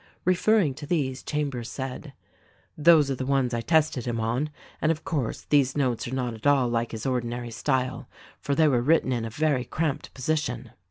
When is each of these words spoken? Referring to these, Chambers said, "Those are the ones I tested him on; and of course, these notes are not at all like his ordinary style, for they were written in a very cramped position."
Referring 0.25 0.73
to 0.73 0.87
these, 0.87 1.21
Chambers 1.21 1.69
said, 1.69 2.13
"Those 2.75 3.11
are 3.11 3.15
the 3.15 3.23
ones 3.27 3.53
I 3.53 3.61
tested 3.61 4.07
him 4.07 4.19
on; 4.19 4.49
and 4.81 4.91
of 4.91 5.03
course, 5.03 5.41
these 5.51 5.77
notes 5.77 6.07
are 6.07 6.15
not 6.15 6.33
at 6.33 6.47
all 6.47 6.67
like 6.69 6.91
his 6.91 7.05
ordinary 7.05 7.51
style, 7.51 8.09
for 8.39 8.55
they 8.55 8.67
were 8.67 8.81
written 8.81 9.11
in 9.11 9.25
a 9.25 9.29
very 9.29 9.63
cramped 9.63 10.11
position." 10.15 10.71